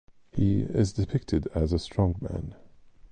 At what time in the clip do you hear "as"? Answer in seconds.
1.53-1.71